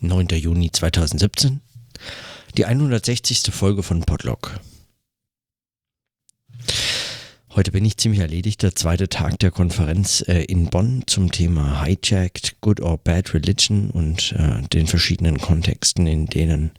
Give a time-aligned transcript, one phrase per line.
[0.00, 0.28] 9.
[0.28, 1.60] Juni 2017,
[2.56, 3.52] die 160.
[3.52, 4.60] Folge von Podlog.
[7.56, 8.62] Heute bin ich ziemlich erledigt.
[8.62, 13.88] Der zweite Tag der Konferenz äh, in Bonn zum Thema Hijacked, Good or Bad Religion
[13.88, 16.72] und äh, den verschiedenen Kontexten, in denen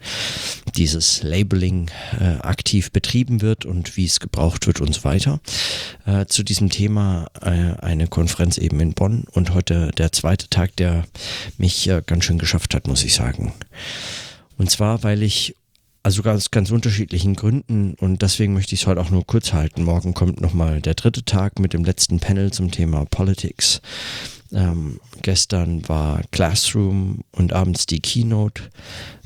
[0.76, 1.90] dieses Labeling
[2.20, 5.40] äh, aktiv betrieben wird und wie es gebraucht wird und so weiter.
[6.06, 10.76] Äh, zu diesem Thema äh, eine Konferenz eben in Bonn und heute der zweite Tag,
[10.76, 11.08] der
[11.58, 13.52] mich äh, ganz schön geschafft hat, muss ich sagen.
[14.60, 15.56] Und zwar, weil ich
[16.04, 19.84] also aus ganz unterschiedlichen Gründen und deswegen möchte ich es heute auch nur kurz halten.
[19.84, 23.82] Morgen kommt nochmal der dritte Tag mit dem letzten Panel zum Thema Politics.
[24.52, 28.64] Ähm, gestern war Classroom und abends die Keynote.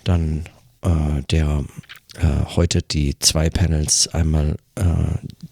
[0.03, 0.45] Dann
[0.81, 1.63] äh, der
[2.15, 4.83] äh, heute die zwei Panels einmal äh,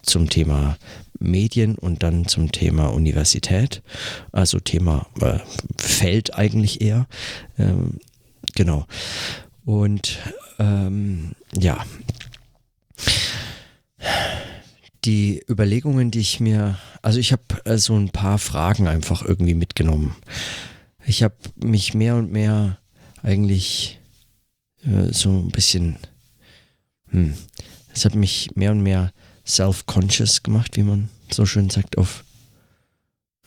[0.02, 0.78] zum Thema
[1.20, 3.82] Medien und dann zum Thema Universität.
[4.32, 5.40] Also Thema äh,
[5.78, 7.08] Feld eigentlich eher.
[7.58, 8.00] Ähm,
[8.56, 8.88] genau.
[9.66, 10.20] Und
[10.60, 11.84] ähm, ja,
[15.06, 19.54] die Überlegungen, die ich mir, also ich habe äh, so ein paar Fragen einfach irgendwie
[19.54, 20.16] mitgenommen.
[21.06, 22.78] Ich habe mich mehr und mehr
[23.24, 24.00] eigentlich
[24.84, 25.98] äh, so ein bisschen,
[27.10, 27.34] hm,
[27.94, 29.12] es hat mich mehr und mehr
[29.48, 32.24] self-conscious gemacht, wie man so schön sagt auf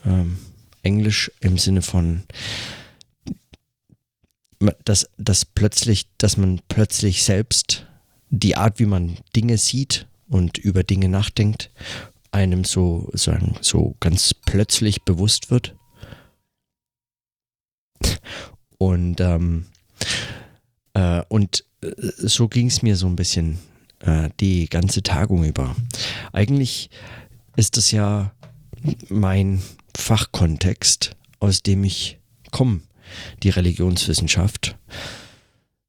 [0.05, 0.39] ähm,
[0.83, 2.23] Englisch im Sinne von,
[4.85, 7.87] dass, dass plötzlich, dass man plötzlich selbst
[8.31, 11.71] die Art, wie man Dinge sieht und über Dinge nachdenkt,
[12.31, 15.75] einem so sagen, so ganz plötzlich bewusst wird.
[18.79, 19.67] Und, ähm,
[20.95, 23.59] äh, und äh, so ging es mir so ein bisschen
[24.01, 25.77] äh, die ganze Tagung über.
[26.33, 26.91] Eigentlich
[27.55, 28.33] ist das ja
[29.09, 29.63] mein
[29.97, 32.19] Fachkontext, aus dem ich
[32.51, 32.81] komme
[33.43, 34.77] die Religionswissenschaft.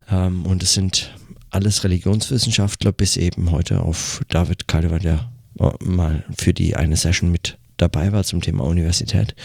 [0.10, 1.14] Ähm, und es sind
[1.50, 7.32] alles Religionswissenschaftler, bis eben heute auf David Kaldewa, der äh, mal für die eine Session
[7.32, 9.36] mit dabei war zum Thema Universität.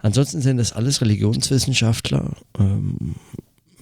[0.00, 3.16] Ansonsten sind das alles Religionswissenschaftler, ähm,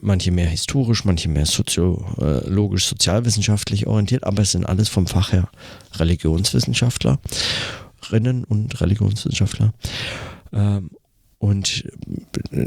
[0.00, 5.50] manche mehr historisch, manche mehr soziologisch, sozialwissenschaftlich orientiert, aber es sind alles vom Fach her
[5.94, 9.74] Religionswissenschaftlerinnen und Religionswissenschaftler.
[10.52, 10.90] Ähm,
[11.38, 11.88] und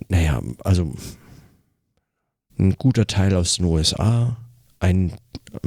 [0.09, 0.93] naja, also
[2.57, 4.37] ein guter Teil aus den USA,
[4.79, 5.13] ein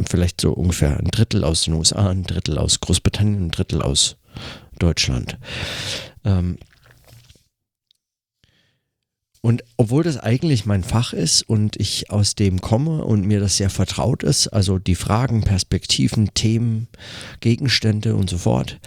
[0.09, 4.17] vielleicht so ungefähr ein Drittel aus den USA, ein Drittel aus Großbritannien, ein Drittel aus
[4.79, 5.39] Deutschland.
[6.25, 6.59] Ähm,
[9.41, 13.57] und obwohl das eigentlich mein Fach ist und ich aus dem komme und mir das
[13.57, 16.87] sehr vertraut ist, also die Fragen, Perspektiven, Themen,
[17.41, 18.79] Gegenstände und so fort,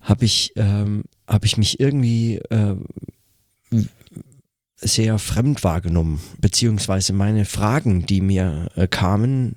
[0.00, 2.74] habe ich, ähm, hab ich mich irgendwie äh,
[4.76, 9.54] sehr fremd wahrgenommen, beziehungsweise meine Fragen, die mir äh, kamen,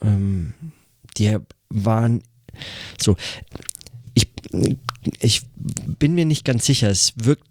[0.00, 0.54] ähm,
[1.16, 1.36] die
[1.68, 2.22] waren
[3.00, 3.16] so.
[4.14, 4.28] Ich,
[5.20, 5.42] ich
[5.98, 6.88] bin mir nicht ganz sicher.
[6.88, 7.44] Es wirkt,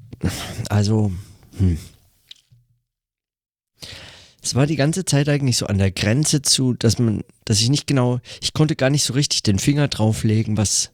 [0.69, 1.11] also,
[1.57, 1.77] hm.
[4.43, 7.69] Es war die ganze Zeit eigentlich so an der Grenze zu, dass man, dass ich
[7.69, 10.91] nicht genau, ich konnte gar nicht so richtig den Finger drauflegen, was,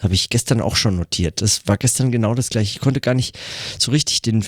[0.00, 1.42] habe ich gestern auch schon notiert.
[1.42, 2.76] Das war gestern genau das gleiche.
[2.76, 3.38] Ich konnte gar nicht
[3.78, 4.44] so richtig den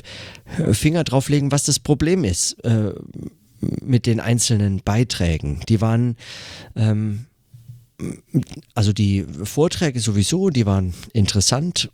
[0.72, 2.92] Finger drauflegen, was das Problem ist äh,
[3.60, 5.60] mit den einzelnen Beiträgen.
[5.68, 6.16] Die waren
[6.74, 7.26] ähm,
[8.74, 11.90] also die Vorträge sowieso, die waren interessant,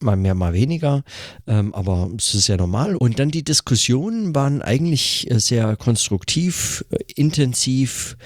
[0.00, 1.02] mal mehr, mal weniger,
[1.46, 2.96] ähm, aber es ist ja normal.
[2.96, 8.16] Und dann die Diskussionen waren eigentlich äh, sehr konstruktiv, äh, intensiv.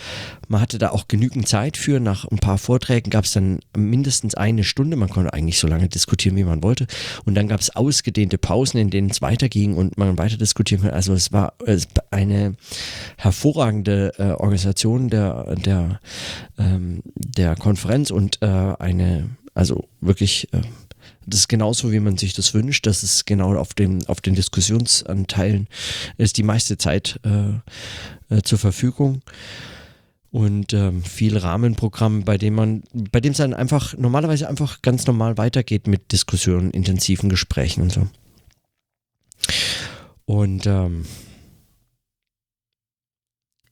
[0.48, 2.00] Man hatte da auch genügend Zeit für.
[2.00, 4.96] Nach ein paar Vorträgen gab es dann mindestens eine Stunde.
[4.96, 6.86] Man konnte eigentlich so lange diskutieren, wie man wollte.
[7.24, 10.94] Und dann gab es ausgedehnte Pausen, in denen es weiterging und man weiter diskutieren konnte.
[10.94, 11.54] Also es war
[12.10, 12.56] eine
[13.16, 16.00] hervorragende äh, Organisation der, der
[16.58, 20.62] ähm, der Konferenz und äh, eine, also wirklich, äh,
[21.26, 22.86] das ist genauso, wie man sich das wünscht.
[22.86, 25.68] Das ist genau auf den, auf den Diskussionsanteilen
[26.18, 29.22] ist die meiste Zeit äh, äh zur Verfügung
[30.32, 35.06] und ähm, viel Rahmenprogramm, bei dem man, bei dem es dann einfach normalerweise einfach ganz
[35.06, 38.08] normal weitergeht mit Diskussionen, intensiven Gesprächen und so.
[40.24, 41.04] Und ähm,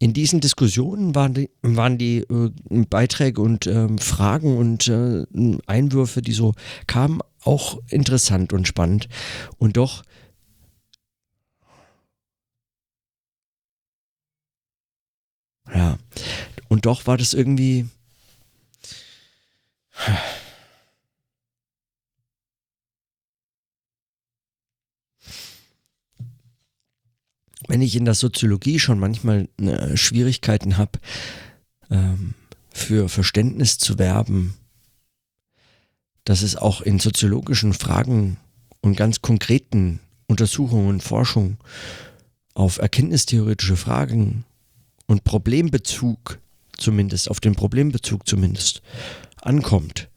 [0.00, 2.50] in diesen Diskussionen waren die, waren die äh,
[2.88, 5.26] Beiträge und äh, Fragen und äh,
[5.66, 6.54] Einwürfe, die so
[6.86, 9.08] kamen, auch interessant und spannend.
[9.58, 10.02] Und doch
[15.72, 15.98] ja,
[16.68, 17.86] und doch war das irgendwie
[27.70, 30.98] wenn ich in der Soziologie schon manchmal äh, Schwierigkeiten habe,
[31.88, 32.34] ähm,
[32.72, 34.54] für Verständnis zu werben,
[36.24, 38.38] dass es auch in soziologischen Fragen
[38.80, 41.58] und ganz konkreten Untersuchungen und Forschung
[42.54, 44.44] auf erkenntnistheoretische Fragen
[45.06, 46.38] und Problembezug
[46.76, 48.82] zumindest, auf den Problembezug zumindest
[49.40, 50.08] ankommt,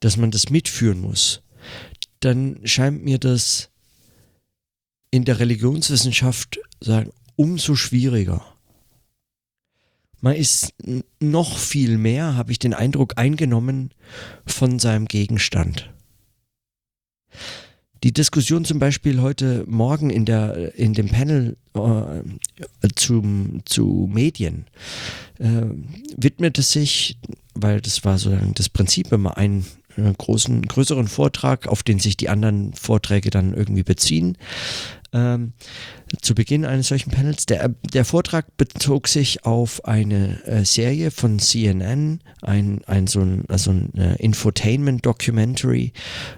[0.00, 1.42] dass man das mitführen muss,
[2.20, 3.71] dann scheint mir das
[5.12, 8.44] in der Religionswissenschaft sagen, umso schwieriger.
[10.20, 10.74] Man ist
[11.20, 13.90] noch viel mehr, habe ich den Eindruck, eingenommen
[14.46, 15.92] von seinem Gegenstand.
[18.02, 24.66] Die Diskussion zum Beispiel heute Morgen in, der, in dem Panel äh, zum, zu Medien
[25.38, 25.62] äh,
[26.16, 27.18] widmete sich,
[27.54, 29.62] weil das war sozusagen das Prinzip, wenn man äh,
[29.96, 34.36] großen, größeren Vortrag, auf den sich die anderen Vorträge dann irgendwie beziehen,
[35.12, 35.52] ähm,
[36.20, 37.46] zu Beginn eines solchen Panels.
[37.46, 43.44] Der, der Vortrag bezog sich auf eine äh, Serie von CNN, ein, ein so ein,
[43.48, 45.92] also ein äh, Infotainment-Documentary,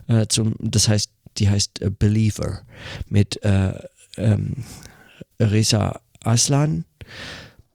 [0.08, 0.26] äh,
[0.60, 2.62] das heißt, die heißt äh, Believer
[3.08, 3.72] mit äh,
[4.16, 4.64] ähm,
[5.40, 6.84] Reza Aslan,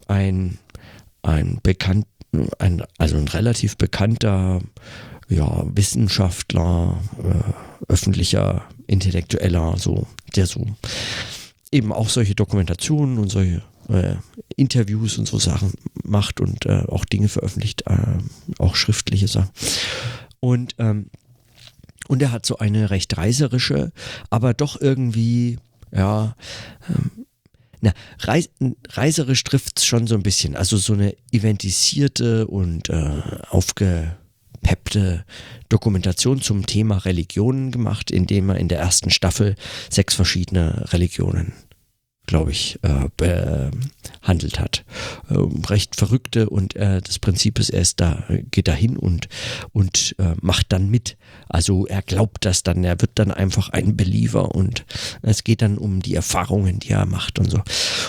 [0.07, 0.57] ein,
[1.21, 2.07] ein bekannt,
[2.59, 4.61] ein, also ein relativ bekannter
[5.29, 10.65] ja, Wissenschaftler, äh, öffentlicher Intellektueller, so, der so
[11.71, 14.15] eben auch solche Dokumentationen und solche äh,
[14.55, 15.73] Interviews und so Sachen
[16.03, 18.17] macht und äh, auch Dinge veröffentlicht, äh,
[18.57, 19.51] auch schriftliche Sachen.
[20.39, 21.09] Und, ähm,
[22.07, 23.91] und er hat so eine recht reiserische,
[24.29, 25.59] aber doch irgendwie,
[25.91, 26.35] ja,
[26.89, 27.25] ähm,
[27.81, 28.49] na, Reis,
[28.89, 30.57] reiserisch trifft es schon so ein bisschen.
[30.57, 34.17] Also so eine eventisierte und äh, aufge
[34.61, 35.25] peppte
[35.69, 39.55] Dokumentation zum Thema Religionen gemacht, indem er in der ersten Staffel
[39.89, 41.53] sechs verschiedene Religionen
[42.29, 44.85] glaube ich, äh, behandelt hat.
[45.29, 45.37] Äh,
[45.69, 49.29] recht verrückte und äh, das Prinzip ist, er ist da, geht da hin und,
[49.71, 51.15] und äh, macht dann mit.
[51.47, 54.85] Also er glaubt das dann, er wird dann einfach ein Believer und
[55.21, 57.61] es geht dann um die Erfahrungen, die er macht und so.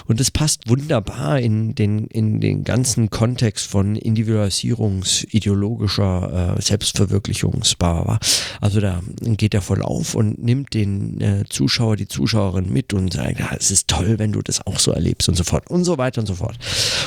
[0.07, 8.19] Und es passt wunderbar in den, in den ganzen Kontext von individualisierungsideologischer äh, Selbstverwirklichungsbar.
[8.61, 13.13] Also da geht er voll auf und nimmt den äh, Zuschauer, die Zuschauerin mit und
[13.13, 15.85] sagt, ja, es ist toll, wenn du das auch so erlebst und so fort und
[15.85, 16.57] so weiter und so fort.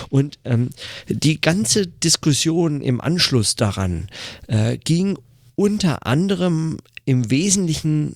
[0.10, 0.70] Und ähm,
[1.08, 4.08] die ganze Diskussion im Anschluss daran
[4.48, 5.18] äh, ging
[5.56, 8.16] unter anderem im Wesentlichen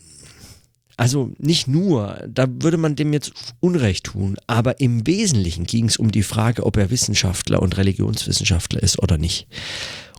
[1.00, 5.98] also nicht nur, da würde man dem jetzt Unrecht tun, aber im Wesentlichen ging es
[5.98, 9.48] um die Frage, ob er Wissenschaftler und Religionswissenschaftler ist oder nicht.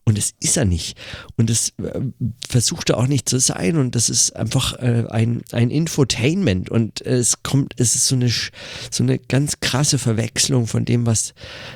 [0.09, 0.97] Und es ist er nicht.
[1.37, 2.01] Und es äh,
[2.49, 3.77] versucht er auch nicht zu sein.
[3.77, 6.71] Und das ist einfach äh, ein, ein Infotainment.
[6.71, 11.35] Und es kommt, es ist so eine, so eine ganz krasse Verwechslung von dem, was,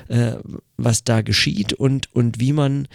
[0.09, 0.37] äh,
[0.79, 2.89] was da geschieht und, und wie man,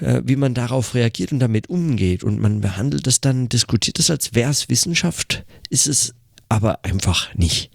[0.00, 2.24] äh, wie man darauf reagiert und damit umgeht.
[2.24, 6.12] Und man behandelt es dann, diskutiert es, als wäre es Wissenschaft, ist es
[6.48, 7.70] aber einfach nicht.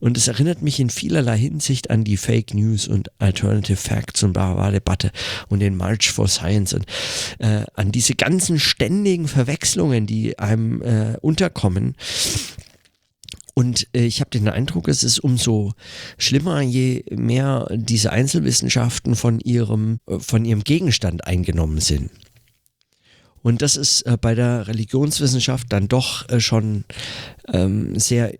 [0.00, 4.32] Und es erinnert mich in vielerlei Hinsicht an die Fake News und Alternative Facts und
[4.32, 5.10] bla Debatte
[5.48, 6.86] und den March for Science und
[7.38, 11.94] äh, an diese ganzen ständigen Verwechslungen, die einem äh, unterkommen.
[13.58, 15.72] Und äh, ich habe den Eindruck, es ist umso
[16.18, 22.10] schlimmer, je mehr diese Einzelwissenschaften von ihrem, äh, von ihrem Gegenstand eingenommen sind.
[23.42, 26.84] Und das ist äh, bei der Religionswissenschaft dann doch schon
[27.50, 28.34] ähm, sehr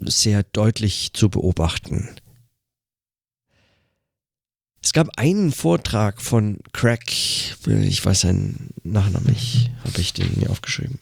[0.00, 2.08] sehr deutlich zu beobachten.
[4.82, 10.50] Es gab einen Vortrag von Craig, ich weiß seinen Nachnamen nicht, habe ich den mir
[10.50, 10.98] aufgeschrieben.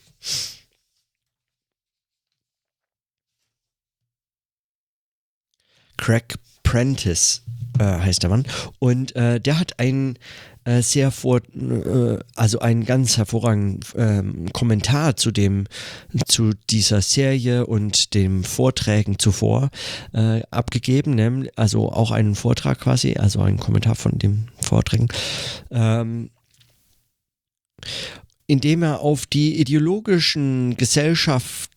[5.96, 7.42] Craig Prentice
[7.78, 8.44] äh, heißt der Mann.
[8.78, 10.18] Und äh, der hat einen
[10.64, 15.66] äh, sehr vor, äh, also einen ganz hervorragenden ähm, Kommentar zu dem,
[16.26, 19.70] zu dieser Serie und den Vorträgen zuvor
[20.12, 25.08] äh, abgegeben, nämlich, also auch einen Vortrag quasi, also einen Kommentar von dem Vorträgen.
[25.70, 26.30] Ähm,
[28.46, 31.71] indem er auf die ideologischen Gesellschaft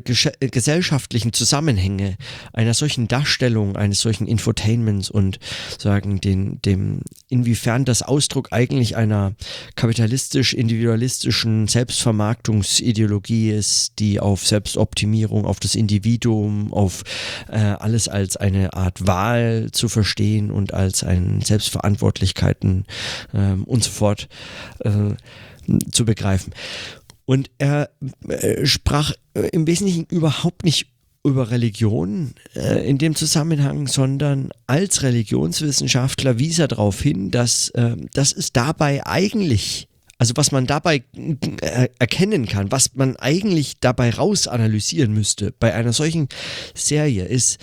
[0.00, 2.16] gesellschaftlichen Zusammenhänge
[2.52, 5.38] einer solchen Darstellung, eines solchen Infotainments und
[5.78, 9.34] sagen, den, dem, inwiefern das Ausdruck eigentlich einer
[9.76, 17.02] kapitalistisch-individualistischen Selbstvermarktungsideologie ist, die auf Selbstoptimierung, auf das Individuum, auf
[17.48, 22.86] äh, alles als eine Art Wahl zu verstehen und als ein Selbstverantwortlichkeiten
[23.32, 24.28] äh, und so fort
[24.80, 25.14] äh,
[25.92, 26.52] zu begreifen.
[27.24, 27.90] Und er
[28.28, 30.86] äh, sprach äh, im Wesentlichen überhaupt nicht
[31.24, 37.96] über Religion äh, in dem Zusammenhang, sondern als Religionswissenschaftler wies er darauf hin, dass, äh,
[38.12, 39.88] dass es dabei eigentlich,
[40.18, 41.04] also was man dabei
[41.60, 46.28] äh, erkennen kann, was man eigentlich dabei rausanalysieren müsste bei einer solchen
[46.74, 47.58] Serie, ist,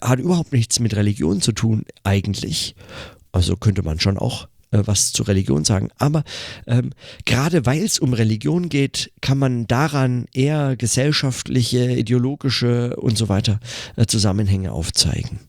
[0.00, 2.76] hat überhaupt nichts mit Religion zu tun eigentlich.
[3.32, 5.88] Also könnte man schon auch äh, was zu Religion sagen.
[5.98, 6.24] Aber
[6.66, 6.90] ähm,
[7.24, 13.60] gerade weil es um Religion geht, kann man daran eher gesellschaftliche, ideologische und so weiter
[13.96, 15.40] äh, Zusammenhänge aufzeigen.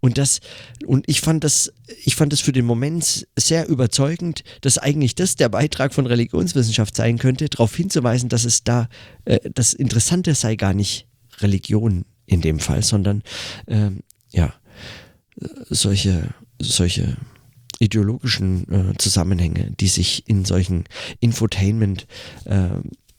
[0.00, 0.40] Und das,
[0.86, 1.72] und ich fand das,
[2.04, 6.96] ich fand das für den Moment sehr überzeugend, dass eigentlich das der Beitrag von Religionswissenschaft
[6.96, 8.88] sein könnte, darauf hinzuweisen, dass es da,
[9.26, 11.06] äh, das Interessante sei gar nicht
[11.38, 13.22] Religion in dem Fall, sondern
[13.66, 14.00] ähm,
[14.30, 14.54] ja,
[15.68, 17.16] solche, solche
[17.80, 20.84] ideologischen äh, Zusammenhänge, die sich in solchen
[21.18, 22.06] Infotainment
[22.44, 22.68] äh,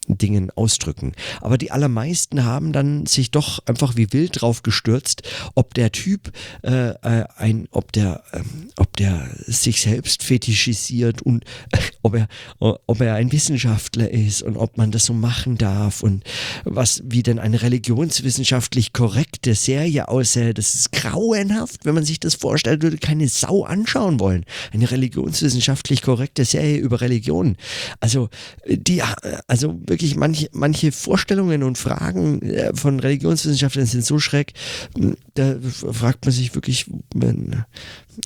[0.08, 1.14] Dingen ausdrücken.
[1.42, 5.24] Aber die allermeisten haben dann sich doch einfach wie wild drauf gestürzt,
[5.56, 6.32] ob der Typ
[6.64, 8.42] äh, äh ein, ob der, äh,
[8.78, 12.28] ob der sich selbst fetischisiert und äh, ob er,
[12.60, 16.24] ob er ein Wissenschaftler ist und ob man das so machen darf und
[16.64, 20.54] was wie denn eine religionswissenschaftlich korrekte Serie aussähe.
[20.54, 24.46] Das ist grauenhaft, wenn man sich das vorstellt, würde keine Sau anschauen wollen.
[24.74, 27.56] Eine religionswissenschaftlich korrekte Serie über Religion.
[28.00, 28.30] Also
[28.68, 29.04] die,
[29.48, 34.54] also wirklich manche, manche Vorstellungen und Fragen äh, von Religionswissenschaftlern sind so schräg,
[34.98, 36.90] hm, da fragt man sich wirklich,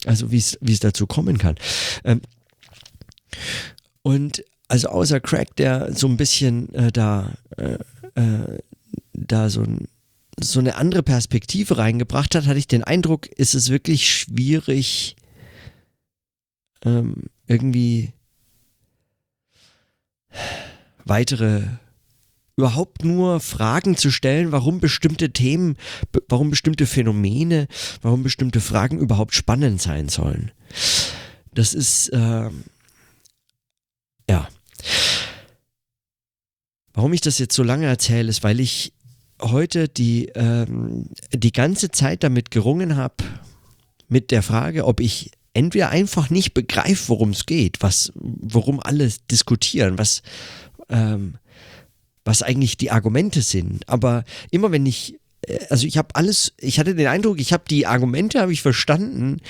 [0.06, 1.56] also wie es dazu kommen kann.
[2.04, 2.22] Ähm,
[4.04, 7.78] und also außer Craig, der so ein bisschen äh, da, äh,
[8.16, 8.60] äh,
[9.14, 9.88] da so, ein,
[10.40, 15.16] so eine andere Perspektive reingebracht hat, hatte ich den Eindruck, ist es wirklich schwierig,
[16.84, 18.14] ähm, irgendwie
[21.06, 21.64] weitere
[22.58, 25.78] überhaupt nur Fragen zu stellen, warum bestimmte Themen,
[26.30, 27.68] warum bestimmte Phänomene,
[28.02, 30.52] warum bestimmte Fragen überhaupt spannend sein sollen.
[31.54, 32.50] Das ist, äh,
[34.30, 34.48] ja.
[36.94, 38.94] Warum ich das jetzt so lange erzähle, ist, weil ich
[39.42, 43.16] heute die, ähm, die ganze Zeit damit gerungen habe,
[44.08, 49.10] mit der Frage, ob ich entweder einfach nicht begreife, worum es geht, was, worum alle
[49.32, 50.22] diskutieren, was,
[50.90, 51.36] ähm,
[52.24, 53.88] was eigentlich die Argumente sind.
[53.88, 55.16] Aber immer wenn ich
[55.48, 58.62] äh, also ich habe alles, ich hatte den Eindruck, ich habe die Argumente, habe ich
[58.62, 59.42] verstanden.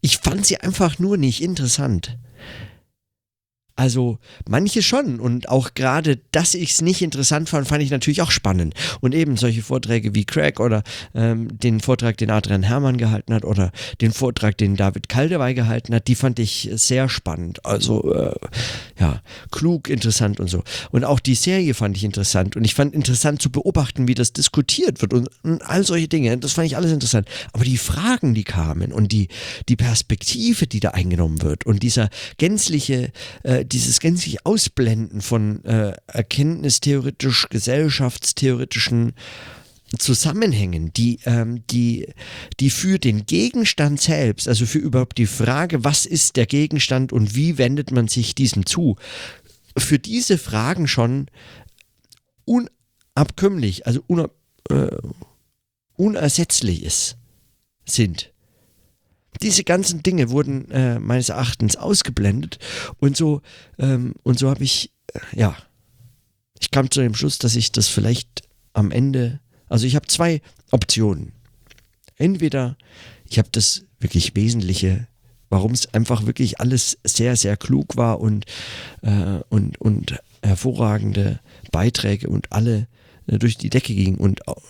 [0.00, 2.18] Ich fand sie einfach nur nicht interessant.
[3.82, 8.22] Also manche schon und auch gerade, dass ich es nicht interessant fand, fand ich natürlich
[8.22, 8.74] auch spannend.
[9.00, 10.84] Und eben solche Vorträge wie Craig oder
[11.16, 15.96] ähm, den Vortrag, den Adrian Herrmann gehalten hat oder den Vortrag, den David Kaldewey gehalten
[15.96, 17.66] hat, die fand ich sehr spannend.
[17.66, 18.36] Also äh,
[19.00, 19.20] ja,
[19.50, 20.62] klug, interessant und so.
[20.92, 24.32] Und auch die Serie fand ich interessant und ich fand interessant zu beobachten, wie das
[24.32, 26.38] diskutiert wird und, und all solche Dinge.
[26.38, 27.26] Das fand ich alles interessant.
[27.52, 29.26] Aber die Fragen, die kamen und die,
[29.68, 33.10] die Perspektive, die da eingenommen wird und dieser gänzliche
[33.42, 39.14] äh, dieses gänzlich Ausblenden von äh, erkenntnistheoretisch, gesellschaftstheoretischen
[39.98, 42.08] Zusammenhängen, die, ähm, die,
[42.60, 47.34] die für den Gegenstand selbst, also für überhaupt die Frage, was ist der Gegenstand und
[47.34, 48.96] wie wendet man sich diesem zu,
[49.76, 51.26] für diese Fragen schon
[52.44, 54.30] unabkömmlich, also una,
[54.70, 54.96] äh,
[55.96, 57.16] unersetzlich ist,
[57.84, 58.31] sind.
[59.40, 62.58] Diese ganzen Dinge wurden äh, meines Erachtens ausgeblendet
[62.98, 63.40] und so,
[63.78, 65.56] ähm, und so habe ich, äh, ja,
[66.60, 70.42] ich kam zu dem Schluss, dass ich das vielleicht am Ende, also ich habe zwei
[70.70, 71.32] Optionen.
[72.16, 72.76] Entweder
[73.28, 75.08] ich habe das wirklich Wesentliche,
[75.48, 78.44] warum es einfach wirklich alles sehr, sehr klug war und,
[79.02, 82.88] äh, und, und hervorragende Beiträge und alle
[83.26, 84.62] äh, durch die Decke gingen und auch,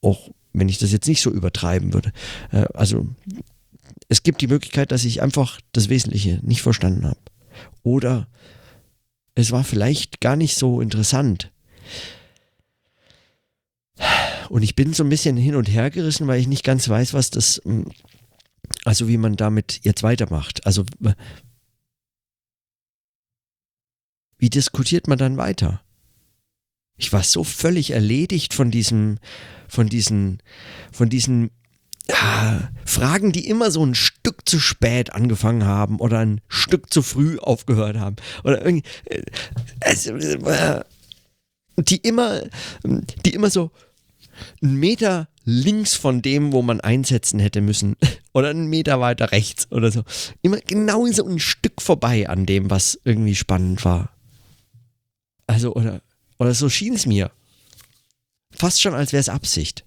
[0.00, 2.12] auch wenn ich das jetzt nicht so übertreiben würde,
[2.52, 3.06] äh, also
[4.10, 7.20] es gibt die Möglichkeit, dass ich einfach das Wesentliche nicht verstanden habe.
[7.84, 8.26] Oder
[9.36, 11.52] es war vielleicht gar nicht so interessant.
[14.48, 17.14] Und ich bin so ein bisschen hin und her gerissen, weil ich nicht ganz weiß,
[17.14, 17.88] was das, hm,
[18.84, 20.66] also wie man damit jetzt weitermacht.
[20.66, 20.84] Also
[24.38, 25.82] wie diskutiert man dann weiter?
[26.96, 29.18] Ich war so völlig erledigt von diesem,
[29.68, 30.42] von diesen,
[30.90, 31.52] von diesen
[32.10, 37.02] ja, Fragen, die immer so ein Stück zu spät angefangen haben oder ein Stück zu
[37.02, 38.16] früh aufgehört haben.
[38.44, 38.88] Oder irgendwie.
[39.80, 40.80] Äh,
[41.76, 42.42] die immer,
[42.84, 43.70] die immer so
[44.62, 47.96] einen Meter links von dem, wo man einsetzen hätte müssen.
[48.32, 50.04] Oder einen Meter weiter rechts oder so.
[50.40, 54.10] Immer genau so ein Stück vorbei an dem, was irgendwie spannend war.
[55.48, 56.00] Also, oder,
[56.38, 57.32] oder so schien es mir.
[58.52, 59.84] Fast schon, als wäre es Absicht.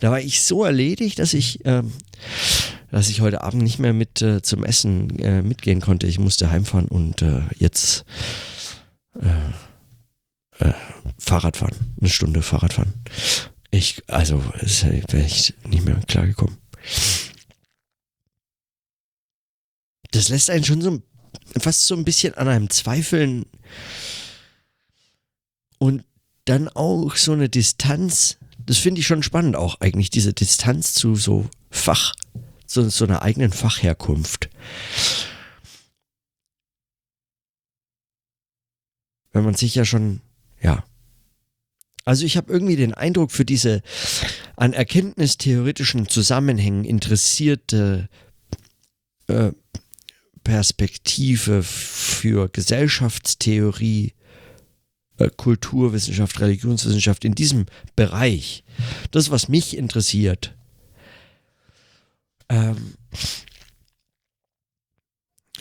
[0.00, 1.92] Da war ich so erledigt, dass ich, ähm,
[2.90, 6.06] dass ich heute Abend nicht mehr mit äh, zum Essen äh, mitgehen konnte.
[6.06, 8.04] Ich musste heimfahren und äh, jetzt
[9.20, 10.72] äh, äh,
[11.18, 11.76] Fahrrad fahren.
[12.00, 12.94] Eine Stunde Fahrrad fahren.
[13.70, 16.56] Ich, also, wäre ich nicht mehr klargekommen.
[20.12, 21.02] Das lässt einen schon so
[21.58, 23.44] fast so ein bisschen an einem zweifeln
[25.78, 26.04] und
[26.44, 28.38] dann auch so eine Distanz.
[28.66, 32.14] Das finde ich schon spannend auch eigentlich, diese Distanz zu so Fach,
[32.66, 34.50] so, so einer eigenen Fachherkunft.
[39.32, 40.20] Wenn man sich ja schon,
[40.60, 40.84] ja.
[42.04, 43.82] Also ich habe irgendwie den Eindruck, für diese
[44.56, 48.08] an erkenntnistheoretischen Zusammenhängen interessierte
[49.26, 49.52] äh,
[50.42, 54.14] Perspektive für Gesellschaftstheorie,
[55.36, 58.64] Kulturwissenschaft, Religionswissenschaft in diesem Bereich,
[59.10, 60.54] das, was mich interessiert,
[62.48, 62.94] ähm,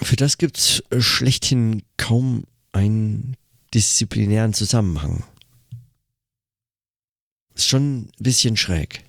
[0.01, 2.43] für das gibt es äh, schlechthin kaum
[2.73, 3.37] einen
[3.73, 5.23] disziplinären Zusammenhang.
[7.53, 9.03] Ist schon ein bisschen schräg.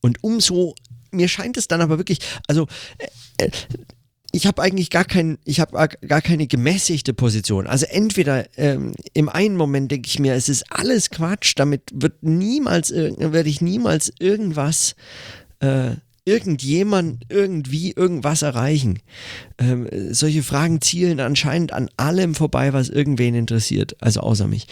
[0.00, 0.74] Und umso
[1.10, 2.66] mir scheint es dann aber wirklich, also
[2.98, 3.50] äh, äh
[4.32, 7.66] ich habe eigentlich gar kein, ich habe gar keine gemäßigte Position.
[7.66, 12.22] Also entweder ähm, im einen Moment denke ich mir, es ist alles Quatsch, damit wird
[12.22, 14.94] niemals, werde ich niemals irgendwas,
[15.60, 15.92] äh,
[16.24, 19.00] irgendjemand irgendwie irgendwas erreichen.
[19.58, 24.68] Ähm, solche Fragen zielen anscheinend an allem vorbei, was irgendwen interessiert, also außer mich.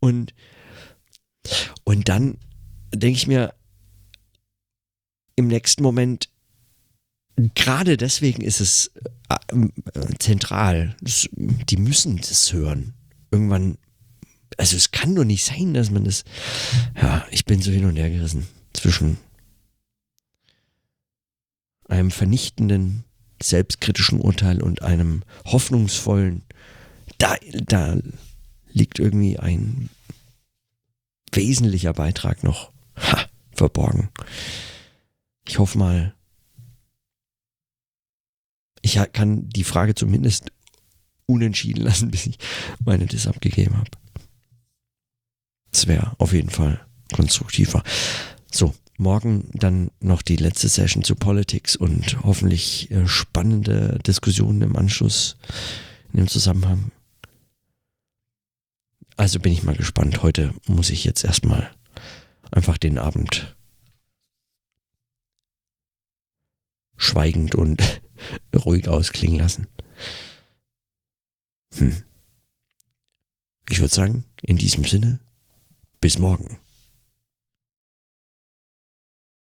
[0.00, 0.34] Und
[1.84, 2.36] und dann
[2.94, 3.54] denke ich mir,
[5.36, 6.28] im nächsten Moment,
[7.54, 8.90] gerade deswegen ist es
[9.28, 10.96] äh, äh, zentral.
[11.00, 12.94] Die müssen das hören.
[13.30, 13.78] Irgendwann,
[14.56, 16.24] also es kann doch nicht sein, dass man das,
[17.00, 19.18] ja, ich bin so hin und her gerissen zwischen
[21.88, 23.04] einem vernichtenden,
[23.42, 26.42] selbstkritischen Urteil und einem hoffnungsvollen,
[27.18, 27.96] da, da
[28.72, 29.90] liegt irgendwie ein
[31.32, 34.08] wesentlicher Beitrag noch ha, verborgen.
[35.46, 36.14] Ich hoffe mal,
[38.82, 40.52] ich kann die Frage zumindest
[41.26, 42.38] unentschieden lassen, bis ich
[42.84, 43.90] meine Diss abgegeben habe.
[45.70, 47.82] Das wäre auf jeden Fall konstruktiver.
[48.50, 54.76] So, morgen dann noch die letzte Session zu Politics und hoffentlich äh, spannende Diskussionen im
[54.76, 55.36] Anschluss
[56.12, 56.90] in dem Zusammenhang.
[59.16, 60.22] Also bin ich mal gespannt.
[60.22, 61.70] Heute muss ich jetzt erstmal
[62.50, 63.54] einfach den Abend
[66.96, 68.02] schweigend und
[68.54, 69.66] ruhig ausklingen lassen.
[71.76, 72.02] Hm.
[73.68, 75.20] Ich würde sagen, in diesem Sinne,
[76.00, 76.59] bis morgen.